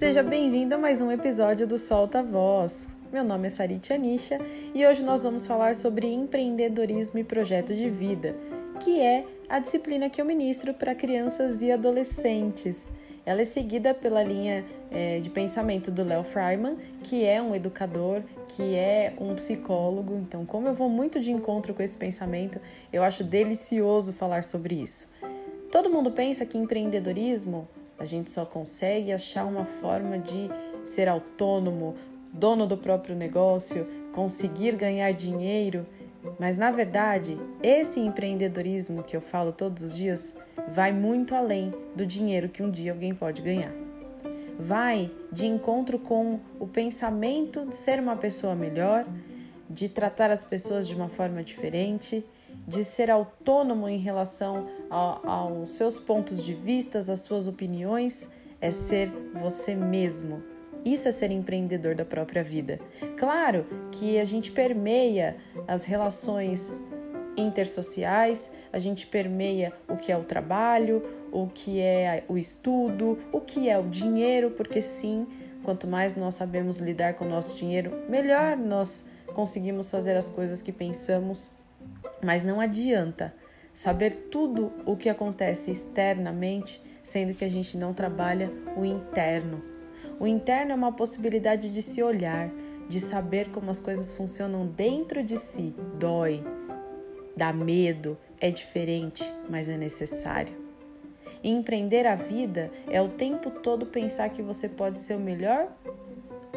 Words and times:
Seja 0.00 0.22
bem-vindo 0.22 0.74
a 0.74 0.78
mais 0.78 1.02
um 1.02 1.12
episódio 1.12 1.66
do 1.66 1.76
Solta 1.76 2.22
Voz. 2.22 2.88
Meu 3.12 3.22
nome 3.22 3.48
é 3.48 3.50
Sarit 3.50 3.92
Anisha 3.92 4.40
e 4.74 4.86
hoje 4.86 5.04
nós 5.04 5.24
vamos 5.24 5.46
falar 5.46 5.74
sobre 5.74 6.10
empreendedorismo 6.10 7.18
e 7.18 7.22
projeto 7.22 7.74
de 7.74 7.90
vida, 7.90 8.34
que 8.82 8.98
é 8.98 9.26
a 9.46 9.58
disciplina 9.58 10.08
que 10.08 10.18
eu 10.18 10.24
ministro 10.24 10.72
para 10.72 10.94
crianças 10.94 11.60
e 11.60 11.70
adolescentes. 11.70 12.90
Ela 13.26 13.42
é 13.42 13.44
seguida 13.44 13.92
pela 13.92 14.22
linha 14.22 14.64
é, 14.90 15.20
de 15.20 15.28
pensamento 15.28 15.90
do 15.90 16.02
Léo 16.02 16.24
Freiman, 16.24 16.78
que 17.02 17.26
é 17.26 17.42
um 17.42 17.54
educador, 17.54 18.22
que 18.48 18.74
é 18.74 19.12
um 19.20 19.34
psicólogo. 19.34 20.14
Então, 20.14 20.46
como 20.46 20.66
eu 20.66 20.72
vou 20.72 20.88
muito 20.88 21.20
de 21.20 21.30
encontro 21.30 21.74
com 21.74 21.82
esse 21.82 21.98
pensamento, 21.98 22.58
eu 22.90 23.02
acho 23.02 23.22
delicioso 23.22 24.14
falar 24.14 24.44
sobre 24.44 24.76
isso. 24.76 25.10
Todo 25.70 25.90
mundo 25.90 26.10
pensa 26.10 26.46
que 26.46 26.56
empreendedorismo 26.56 27.68
a 28.00 28.04
gente 28.06 28.30
só 28.30 28.46
consegue 28.46 29.12
achar 29.12 29.44
uma 29.44 29.66
forma 29.66 30.18
de 30.18 30.48
ser 30.86 31.06
autônomo, 31.06 31.94
dono 32.32 32.66
do 32.66 32.74
próprio 32.74 33.14
negócio, 33.14 33.86
conseguir 34.10 34.74
ganhar 34.74 35.12
dinheiro. 35.12 35.86
Mas 36.38 36.56
na 36.56 36.70
verdade, 36.70 37.38
esse 37.62 38.00
empreendedorismo 38.00 39.02
que 39.02 39.14
eu 39.14 39.20
falo 39.20 39.52
todos 39.52 39.82
os 39.82 39.94
dias 39.94 40.32
vai 40.66 40.92
muito 40.92 41.34
além 41.34 41.74
do 41.94 42.06
dinheiro 42.06 42.48
que 42.48 42.62
um 42.62 42.70
dia 42.70 42.90
alguém 42.90 43.14
pode 43.14 43.42
ganhar. 43.42 43.72
Vai 44.58 45.10
de 45.30 45.44
encontro 45.46 45.98
com 45.98 46.40
o 46.58 46.66
pensamento 46.66 47.66
de 47.66 47.74
ser 47.74 48.00
uma 48.00 48.16
pessoa 48.16 48.54
melhor, 48.54 49.06
de 49.68 49.90
tratar 49.90 50.30
as 50.30 50.42
pessoas 50.42 50.88
de 50.88 50.94
uma 50.94 51.10
forma 51.10 51.44
diferente, 51.44 52.24
de 52.70 52.84
ser 52.84 53.10
autônomo 53.10 53.88
em 53.88 53.98
relação 53.98 54.68
aos 54.88 55.70
seus 55.70 55.98
pontos 55.98 56.40
de 56.42 56.54
vista, 56.54 57.00
às 57.00 57.20
suas 57.20 57.48
opiniões, 57.48 58.28
é 58.60 58.70
ser 58.70 59.10
você 59.34 59.74
mesmo, 59.74 60.40
isso 60.84 61.08
é 61.08 61.12
ser 61.12 61.32
empreendedor 61.32 61.96
da 61.96 62.04
própria 62.04 62.44
vida. 62.44 62.78
Claro 63.16 63.66
que 63.90 64.20
a 64.20 64.24
gente 64.24 64.52
permeia 64.52 65.36
as 65.66 65.82
relações 65.82 66.80
intersociais, 67.36 68.52
a 68.72 68.78
gente 68.78 69.04
permeia 69.04 69.72
o 69.88 69.96
que 69.96 70.12
é 70.12 70.16
o 70.16 70.22
trabalho, 70.22 71.02
o 71.32 71.48
que 71.48 71.80
é 71.80 72.22
o 72.28 72.38
estudo, 72.38 73.18
o 73.32 73.40
que 73.40 73.68
é 73.68 73.76
o 73.76 73.88
dinheiro, 73.88 74.52
porque 74.52 74.80
sim, 74.80 75.26
quanto 75.64 75.88
mais 75.88 76.14
nós 76.14 76.36
sabemos 76.36 76.76
lidar 76.76 77.14
com 77.14 77.24
o 77.24 77.28
nosso 77.28 77.56
dinheiro, 77.56 78.04
melhor 78.08 78.56
nós 78.56 79.08
conseguimos 79.34 79.90
fazer 79.90 80.16
as 80.16 80.30
coisas 80.30 80.62
que 80.62 80.70
pensamos. 80.70 81.50
Mas 82.22 82.44
não 82.44 82.60
adianta 82.60 83.34
saber 83.72 84.28
tudo 84.30 84.72
o 84.84 84.96
que 84.96 85.08
acontece 85.08 85.70
externamente, 85.70 86.82
sendo 87.02 87.34
que 87.34 87.44
a 87.44 87.48
gente 87.48 87.76
não 87.76 87.94
trabalha 87.94 88.52
o 88.76 88.84
interno. 88.84 89.62
O 90.18 90.26
interno 90.26 90.72
é 90.72 90.74
uma 90.74 90.92
possibilidade 90.92 91.70
de 91.70 91.82
se 91.82 92.02
olhar, 92.02 92.50
de 92.88 93.00
saber 93.00 93.50
como 93.50 93.70
as 93.70 93.80
coisas 93.80 94.12
funcionam 94.12 94.66
dentro 94.66 95.22
de 95.22 95.38
si. 95.38 95.74
Dói, 95.98 96.44
dá 97.36 97.52
medo, 97.52 98.18
é 98.40 98.50
diferente, 98.50 99.24
mas 99.48 99.68
é 99.68 99.76
necessário. 99.76 100.54
E 101.42 101.50
empreender 101.50 102.06
a 102.06 102.14
vida 102.14 102.70
é 102.86 103.00
o 103.00 103.08
tempo 103.08 103.50
todo 103.50 103.86
pensar 103.86 104.28
que 104.28 104.42
você 104.42 104.68
pode 104.68 105.00
ser 105.00 105.14
o 105.14 105.20
melhor 105.20 105.68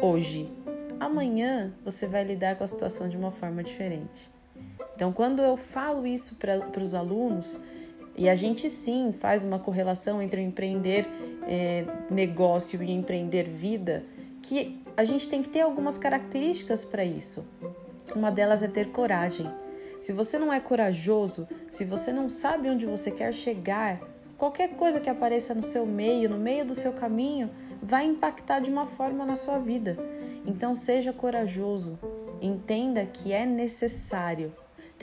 hoje. 0.02 0.52
Amanhã 1.00 1.72
você 1.82 2.06
vai 2.06 2.22
lidar 2.22 2.56
com 2.56 2.64
a 2.64 2.66
situação 2.66 3.08
de 3.08 3.16
uma 3.16 3.30
forma 3.30 3.62
diferente. 3.62 4.33
Então, 4.94 5.12
quando 5.12 5.42
eu 5.42 5.56
falo 5.56 6.06
isso 6.06 6.36
para 6.36 6.82
os 6.82 6.94
alunos, 6.94 7.58
e 8.16 8.28
a 8.28 8.34
gente 8.34 8.70
sim 8.70 9.12
faz 9.12 9.42
uma 9.44 9.58
correlação 9.58 10.22
entre 10.22 10.40
empreender 10.40 11.06
é, 11.46 11.84
negócio 12.10 12.82
e 12.82 12.90
empreender 12.92 13.44
vida, 13.44 14.04
que 14.40 14.80
a 14.96 15.02
gente 15.02 15.28
tem 15.28 15.42
que 15.42 15.48
ter 15.48 15.62
algumas 15.62 15.98
características 15.98 16.84
para 16.84 17.04
isso. 17.04 17.44
Uma 18.14 18.30
delas 18.30 18.62
é 18.62 18.68
ter 18.68 18.90
coragem. 18.90 19.50
Se 20.00 20.12
você 20.12 20.38
não 20.38 20.52
é 20.52 20.60
corajoso, 20.60 21.48
se 21.70 21.84
você 21.84 22.12
não 22.12 22.28
sabe 22.28 22.70
onde 22.70 22.86
você 22.86 23.10
quer 23.10 23.32
chegar, 23.32 24.00
qualquer 24.36 24.76
coisa 24.76 25.00
que 25.00 25.10
apareça 25.10 25.54
no 25.54 25.62
seu 25.62 25.84
meio, 25.86 26.28
no 26.28 26.38
meio 26.38 26.64
do 26.64 26.74
seu 26.74 26.92
caminho, 26.92 27.50
vai 27.82 28.04
impactar 28.04 28.60
de 28.60 28.70
uma 28.70 28.86
forma 28.86 29.24
na 29.24 29.34
sua 29.34 29.58
vida. 29.58 29.96
Então 30.46 30.74
seja 30.74 31.12
corajoso, 31.12 31.98
entenda 32.40 33.04
que 33.06 33.32
é 33.32 33.44
necessário. 33.44 34.52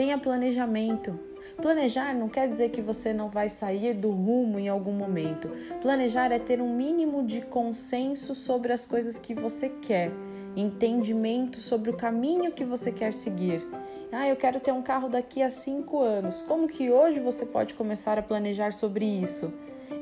Tenha 0.01 0.17
planejamento, 0.17 1.19
Planejar 1.62 2.16
não 2.16 2.28
quer 2.28 2.47
dizer 2.47 2.69
que 2.69 2.81
você 2.81 3.13
não 3.13 3.29
vai 3.29 3.47
sair 3.47 3.94
do 3.94 4.09
rumo 4.09 4.57
em 4.57 4.67
algum 4.67 4.94
momento. 4.94 5.47
Planejar 5.79 6.31
é 6.31 6.39
ter 6.39 6.59
um 6.59 6.75
mínimo 6.75 7.23
de 7.23 7.41
consenso 7.41 8.34
sobre 8.34 8.73
as 8.73 8.84
coisas 8.84 9.19
que 9.19 9.35
você 9.35 9.69
quer, 9.69 10.12
entendimento 10.56 11.57
sobre 11.57 11.91
o 11.91 11.95
caminho 11.95 12.51
que 12.51 12.66
você 12.66 12.91
quer 12.91 13.13
seguir. 13.13 13.63
Ah, 14.12 14.28
eu 14.28 14.35
quero 14.35 14.59
ter 14.59 14.72
um 14.72 14.81
carro 14.81 15.07
daqui 15.07 15.44
a 15.44 15.51
cinco 15.51 16.00
anos. 16.00 16.41
Como 16.47 16.68
que 16.68 16.89
hoje 16.89 17.19
você 17.19 17.45
pode 17.45 17.75
começar 17.75 18.18
a 18.18 18.23
planejar 18.23 18.73
sobre 18.73 19.06
isso? 19.06 19.53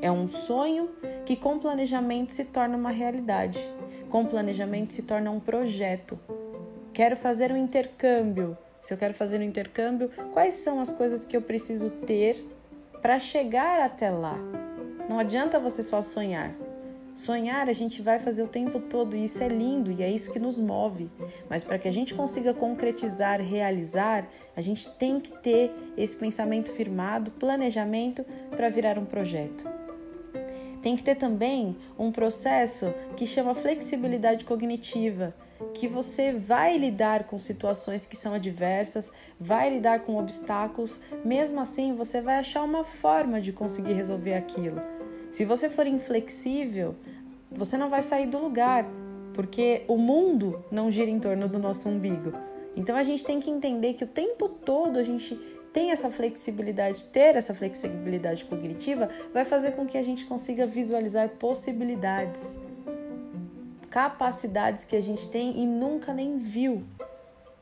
É 0.01 0.09
um 0.09 0.29
sonho 0.29 0.91
que 1.25 1.35
com 1.35 1.59
planejamento 1.59 2.31
se 2.31 2.45
torna 2.45 2.77
uma 2.77 2.89
realidade. 2.89 3.59
Com 4.09 4.25
planejamento 4.25 4.93
se 4.93 5.01
torna 5.01 5.29
um 5.29 5.41
projeto. 5.41 6.17
Quero 6.93 7.17
fazer 7.17 7.51
um 7.51 7.57
intercâmbio 7.57 8.57
se 8.81 8.93
eu 8.93 8.97
quero 8.97 9.13
fazer 9.13 9.39
um 9.39 9.43
intercâmbio, 9.43 10.09
quais 10.33 10.55
são 10.55 10.79
as 10.79 10.91
coisas 10.91 11.25
que 11.25 11.35
eu 11.35 11.41
preciso 11.41 11.89
ter 11.89 12.43
para 13.01 13.19
chegar 13.19 13.81
até 13.81 14.09
lá? 14.09 14.37
Não 15.09 15.19
adianta 15.19 15.59
você 15.59 15.81
só 15.81 16.01
sonhar. 16.01 16.53
Sonhar 17.15 17.67
a 17.67 17.73
gente 17.73 18.01
vai 18.01 18.17
fazer 18.17 18.43
o 18.43 18.47
tempo 18.47 18.79
todo 18.79 19.13
e 19.13 19.25
isso 19.25 19.43
é 19.43 19.47
lindo 19.49 19.91
e 19.91 20.01
é 20.01 20.09
isso 20.09 20.31
que 20.31 20.39
nos 20.39 20.57
move. 20.57 21.11
Mas 21.49 21.63
para 21.63 21.77
que 21.77 21.87
a 21.87 21.91
gente 21.91 22.13
consiga 22.13 22.53
concretizar, 22.53 23.41
realizar, 23.41 24.25
a 24.55 24.61
gente 24.61 24.89
tem 24.93 25.19
que 25.19 25.31
ter 25.39 25.69
esse 25.97 26.15
pensamento 26.15 26.71
firmado, 26.71 27.29
planejamento 27.31 28.25
para 28.51 28.69
virar 28.69 28.97
um 28.97 29.03
projeto. 29.03 29.65
Tem 30.81 30.95
que 30.95 31.03
ter 31.03 31.15
também 31.15 31.75
um 31.97 32.09
processo 32.09 32.93
que 33.17 33.25
chama 33.25 33.53
flexibilidade 33.53 34.45
cognitiva, 34.45 35.35
que 35.73 35.87
você 35.87 36.33
vai 36.33 36.77
lidar 36.77 37.25
com 37.25 37.37
situações 37.37 38.05
que 38.05 38.15
são 38.15 38.33
adversas, 38.33 39.11
vai 39.39 39.69
lidar 39.69 39.99
com 40.01 40.17
obstáculos, 40.17 40.99
mesmo 41.23 41.59
assim 41.59 41.93
você 41.93 42.21
vai 42.21 42.35
achar 42.35 42.63
uma 42.63 42.83
forma 42.83 43.41
de 43.41 43.51
conseguir 43.51 43.93
resolver 43.93 44.33
aquilo. 44.33 44.81
Se 45.31 45.45
você 45.45 45.69
for 45.69 45.85
inflexível, 45.85 46.95
você 47.51 47.77
não 47.77 47.89
vai 47.89 48.01
sair 48.01 48.27
do 48.27 48.39
lugar, 48.39 48.85
porque 49.33 49.83
o 49.87 49.97
mundo 49.97 50.63
não 50.71 50.89
gira 50.89 51.09
em 51.09 51.19
torno 51.19 51.47
do 51.47 51.59
nosso 51.59 51.87
umbigo. 51.89 52.33
Então 52.75 52.95
a 52.95 53.03
gente 53.03 53.25
tem 53.25 53.39
que 53.39 53.49
entender 53.49 53.93
que 53.93 54.03
o 54.03 54.07
tempo 54.07 54.47
todo 54.49 54.97
a 54.97 55.03
gente 55.03 55.35
tem 55.71 55.91
essa 55.91 56.09
flexibilidade, 56.09 57.05
ter 57.05 57.35
essa 57.35 57.53
flexibilidade 57.53 58.45
cognitiva 58.45 59.07
vai 59.33 59.45
fazer 59.45 59.71
com 59.71 59.85
que 59.85 59.97
a 59.97 60.03
gente 60.03 60.25
consiga 60.25 60.65
visualizar 60.65 61.29
possibilidades 61.29 62.57
capacidades 63.89 64.83
que 64.83 64.95
a 64.95 65.01
gente 65.01 65.27
tem 65.29 65.59
e 65.59 65.65
nunca 65.65 66.13
nem 66.13 66.37
viu. 66.37 66.83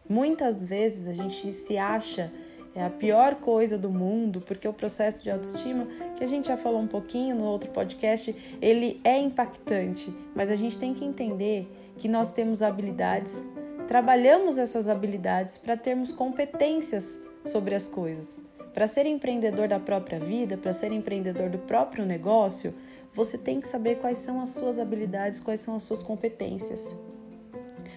Muitas 0.10 0.64
vezes 0.64 1.08
a 1.08 1.14
gente 1.14 1.52
se 1.52 1.78
acha 1.78 2.32
é 2.78 2.86
a 2.86 2.92
pior 2.92 3.34
coisa 3.38 3.76
do 3.76 3.90
mundo, 3.90 4.40
porque 4.40 4.68
o 4.68 4.72
processo 4.72 5.24
de 5.24 5.32
autoestima, 5.32 5.88
que 6.16 6.24
a 6.24 6.28
gente 6.28 6.48
já 6.48 6.56
falou 6.56 6.80
um 6.80 6.86
pouquinho 6.86 7.36
no 7.36 7.44
outro 7.44 7.72
podcast, 7.72 8.36
ele 8.62 9.02
é 9.04 9.18
impactante, 9.18 10.14
mas 10.36 10.52
a 10.52 10.56
gente 10.56 10.78
tem 10.78 10.94
que 10.94 11.04
entender 11.04 11.68
que 11.98 12.08
nós 12.08 12.32
temos 12.32 12.62
habilidades, 12.62 13.44
trabalhamos 13.88 14.60
essas 14.60 14.88
habilidades 14.88 15.58
para 15.58 15.76
termos 15.76 16.12
competências 16.12 17.20
sobre 17.44 17.74
as 17.74 17.88
coisas. 17.88 18.38
Para 18.78 18.86
ser 18.86 19.08
empreendedor 19.08 19.68
da 19.68 19.80
própria 19.80 20.20
vida, 20.20 20.56
para 20.56 20.72
ser 20.72 20.92
empreendedor 20.92 21.50
do 21.50 21.58
próprio 21.58 22.06
negócio, 22.06 22.76
você 23.12 23.36
tem 23.36 23.60
que 23.60 23.68
saber 23.68 23.96
quais 23.96 24.20
são 24.20 24.40
as 24.40 24.52
suas 24.52 24.78
habilidades, 24.78 25.40
quais 25.40 25.62
são 25.62 25.76
as 25.76 25.82
suas 25.82 26.04
competências. 26.04 26.96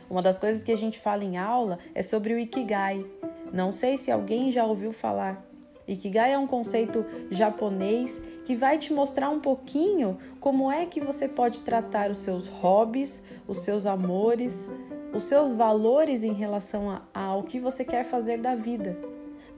Uma 0.09 0.23
das 0.23 0.39
coisas 0.39 0.63
que 0.63 0.73
a 0.73 0.77
gente 0.77 0.99
fala 0.99 1.23
em 1.23 1.37
aula 1.37 1.79
é 1.95 2.01
sobre 2.01 2.33
o 2.33 2.39
Ikigai. 2.39 3.05
Não 3.53 3.71
sei 3.71 3.99
se 3.99 4.11
alguém 4.11 4.51
já 4.51 4.65
ouviu 4.65 4.91
falar. 4.91 5.47
Ikigai 5.87 6.33
é 6.33 6.39
um 6.39 6.47
conceito 6.47 7.05
japonês 7.31 8.23
que 8.47 8.57
vai 8.57 8.79
te 8.79 8.91
mostrar 8.91 9.29
um 9.29 9.39
pouquinho 9.39 10.17
como 10.41 10.73
é 10.73 10.87
que 10.87 10.99
você 10.99 11.29
pode 11.29 11.61
tratar 11.61 12.11
os 12.11 12.17
seus 12.17 12.47
hobbies, 12.47 13.23
os 13.47 13.59
seus 13.59 13.85
amores, 13.85 14.67
os 15.13 15.25
seus 15.25 15.53
valores 15.53 16.25
em 16.25 16.33
relação 16.33 17.03
ao 17.13 17.43
que 17.43 17.61
você 17.61 17.85
quer 17.85 18.03
fazer 18.03 18.39
da 18.39 18.55
vida. 18.55 19.10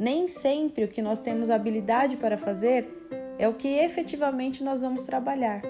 Nem 0.03 0.27
sempre 0.27 0.83
o 0.83 0.89
que 0.89 1.01
nós 1.01 1.21
temos 1.21 1.49
habilidade 1.49 2.17
para 2.17 2.37
fazer 2.37 2.89
é 3.39 3.47
o 3.47 3.55
que 3.55 3.69
efetivamente 3.69 4.65
nós 4.65 4.83
vamos 4.83 5.05
trabalhar. 5.05 5.63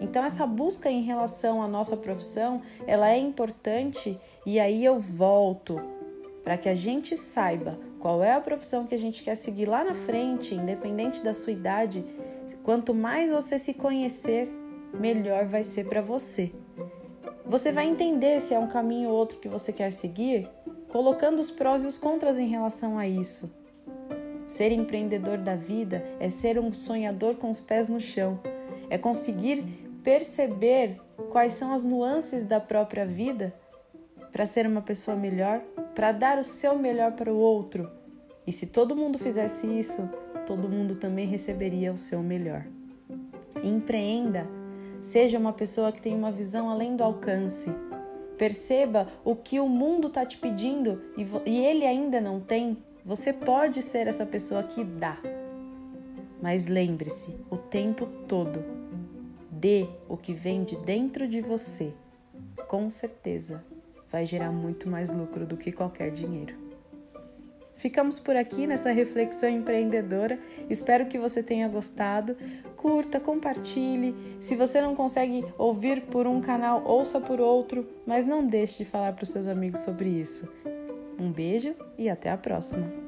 Então 0.00 0.24
essa 0.24 0.46
busca 0.46 0.90
em 0.90 1.02
relação 1.02 1.62
à 1.62 1.68
nossa 1.68 1.94
profissão, 1.94 2.62
ela 2.86 3.10
é 3.10 3.18
importante 3.18 4.18
e 4.46 4.58
aí 4.58 4.82
eu 4.82 4.98
volto 4.98 5.76
para 6.42 6.56
que 6.56 6.66
a 6.66 6.74
gente 6.74 7.14
saiba 7.14 7.78
qual 8.00 8.24
é 8.24 8.32
a 8.32 8.40
profissão 8.40 8.86
que 8.86 8.94
a 8.94 8.98
gente 8.98 9.22
quer 9.22 9.34
seguir 9.34 9.66
lá 9.66 9.84
na 9.84 9.92
frente, 9.92 10.54
independente 10.54 11.22
da 11.22 11.34
sua 11.34 11.52
idade. 11.52 12.02
Quanto 12.62 12.94
mais 12.94 13.30
você 13.30 13.58
se 13.58 13.74
conhecer, 13.74 14.48
melhor 14.98 15.44
vai 15.44 15.62
ser 15.62 15.86
para 15.86 16.00
você. 16.00 16.50
Você 17.44 17.70
vai 17.70 17.86
entender 17.86 18.40
se 18.40 18.54
é 18.54 18.58
um 18.58 18.66
caminho 18.66 19.10
ou 19.10 19.14
outro 19.14 19.38
que 19.38 19.48
você 19.48 19.74
quer 19.74 19.92
seguir, 19.92 20.48
colocando 20.92 21.40
os 21.40 21.50
prós 21.50 21.84
e 21.84 21.88
os 21.88 21.96
contras 21.96 22.38
em 22.38 22.46
relação 22.46 22.98
a 22.98 23.08
isso. 23.08 23.50
Ser 24.46 24.70
empreendedor 24.70 25.38
da 25.38 25.56
vida 25.56 26.04
é 26.20 26.28
ser 26.28 26.58
um 26.58 26.70
sonhador 26.70 27.36
com 27.36 27.50
os 27.50 27.58
pés 27.58 27.88
no 27.88 27.98
chão, 27.98 28.38
é 28.90 28.98
conseguir 28.98 29.64
perceber 30.04 31.00
quais 31.30 31.54
são 31.54 31.72
as 31.72 31.82
nuances 31.82 32.42
da 32.42 32.60
própria 32.60 33.06
vida 33.06 33.54
para 34.30 34.44
ser 34.44 34.66
uma 34.66 34.82
pessoa 34.82 35.16
melhor, 35.16 35.60
para 35.94 36.12
dar 36.12 36.38
o 36.38 36.44
seu 36.44 36.78
melhor 36.78 37.12
para 37.12 37.32
o 37.32 37.38
outro. 37.38 37.90
E 38.46 38.52
se 38.52 38.66
todo 38.66 38.94
mundo 38.94 39.18
fizesse 39.18 39.66
isso, 39.66 40.06
todo 40.46 40.68
mundo 40.68 40.94
também 40.94 41.26
receberia 41.26 41.90
o 41.90 41.96
seu 41.96 42.22
melhor. 42.22 42.66
Empreenda, 43.64 44.46
seja 45.00 45.38
uma 45.38 45.54
pessoa 45.54 45.90
que 45.90 46.02
tem 46.02 46.14
uma 46.14 46.30
visão 46.30 46.68
além 46.68 46.96
do 46.96 47.02
alcance. 47.02 47.70
Perceba 48.42 49.06
o 49.24 49.36
que 49.36 49.60
o 49.60 49.68
mundo 49.68 50.08
está 50.08 50.26
te 50.26 50.36
pedindo 50.36 51.00
e 51.46 51.64
ele 51.64 51.86
ainda 51.86 52.20
não 52.20 52.40
tem. 52.40 52.76
Você 53.04 53.32
pode 53.32 53.80
ser 53.80 54.08
essa 54.08 54.26
pessoa 54.26 54.64
que 54.64 54.82
dá. 54.82 55.16
Mas 56.42 56.66
lembre-se, 56.66 57.36
o 57.48 57.56
tempo 57.56 58.04
todo, 58.26 58.64
dê 59.48 59.86
o 60.08 60.16
que 60.16 60.34
vem 60.34 60.64
de 60.64 60.74
dentro 60.74 61.28
de 61.28 61.40
você. 61.40 61.94
Com 62.66 62.90
certeza 62.90 63.64
vai 64.10 64.26
gerar 64.26 64.50
muito 64.50 64.88
mais 64.88 65.12
lucro 65.12 65.46
do 65.46 65.56
que 65.56 65.70
qualquer 65.70 66.10
dinheiro. 66.10 66.56
Ficamos 67.82 68.20
por 68.20 68.36
aqui 68.36 68.64
nessa 68.64 68.92
reflexão 68.92 69.48
empreendedora. 69.48 70.38
Espero 70.70 71.06
que 71.06 71.18
você 71.18 71.42
tenha 71.42 71.66
gostado. 71.66 72.36
Curta, 72.76 73.18
compartilhe. 73.18 74.14
Se 74.38 74.54
você 74.54 74.80
não 74.80 74.94
consegue 74.94 75.44
ouvir 75.58 76.02
por 76.02 76.28
um 76.28 76.40
canal, 76.40 76.84
ouça 76.84 77.20
por 77.20 77.40
outro, 77.40 77.84
mas 78.06 78.24
não 78.24 78.46
deixe 78.46 78.84
de 78.84 78.88
falar 78.88 79.14
para 79.14 79.24
os 79.24 79.30
seus 79.30 79.48
amigos 79.48 79.80
sobre 79.80 80.08
isso. 80.08 80.48
Um 81.18 81.32
beijo 81.32 81.74
e 81.98 82.08
até 82.08 82.30
a 82.30 82.36
próxima! 82.36 83.01